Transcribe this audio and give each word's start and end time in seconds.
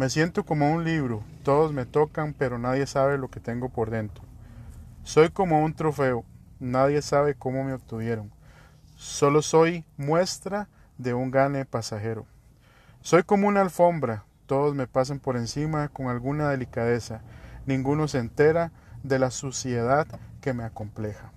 Me 0.00 0.08
siento 0.08 0.46
como 0.46 0.72
un 0.72 0.82
libro, 0.82 1.22
todos 1.42 1.74
me 1.74 1.84
tocan, 1.84 2.32
pero 2.32 2.58
nadie 2.58 2.86
sabe 2.86 3.18
lo 3.18 3.28
que 3.28 3.38
tengo 3.38 3.68
por 3.68 3.90
dentro. 3.90 4.24
Soy 5.02 5.28
como 5.28 5.62
un 5.62 5.74
trofeo, 5.74 6.24
nadie 6.58 7.02
sabe 7.02 7.34
cómo 7.34 7.64
me 7.64 7.74
obtuvieron. 7.74 8.32
Solo 8.96 9.42
soy 9.42 9.84
muestra 9.98 10.68
de 10.96 11.12
un 11.12 11.30
gane 11.30 11.66
pasajero. 11.66 12.24
Soy 13.02 13.24
como 13.24 13.46
una 13.46 13.60
alfombra, 13.60 14.24
todos 14.46 14.74
me 14.74 14.86
pasan 14.86 15.18
por 15.18 15.36
encima 15.36 15.88
con 15.88 16.06
alguna 16.06 16.48
delicadeza, 16.48 17.20
ninguno 17.66 18.08
se 18.08 18.20
entera 18.20 18.72
de 19.02 19.18
la 19.18 19.30
suciedad 19.30 20.06
que 20.40 20.54
me 20.54 20.64
acompleja. 20.64 21.30